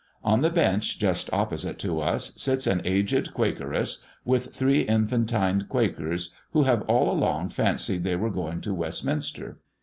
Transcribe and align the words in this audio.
On 0.23 0.41
the 0.41 0.49
bench, 0.49 0.97
just 0.97 1.31
opposite 1.31 1.77
to 1.77 1.99
us, 2.01 2.33
sits 2.35 2.65
an 2.65 2.81
aged 2.85 3.35
quakeress, 3.35 3.99
with 4.25 4.51
three 4.51 4.79
infantine 4.79 5.67
quakers, 5.69 6.33
who 6.53 6.63
have 6.63 6.81
all 6.89 7.11
along 7.11 7.49
fancied 7.49 8.03
they 8.03 8.15
were 8.15 8.31
going 8.31 8.61
to 8.61 8.73
Westminster. 8.73 9.59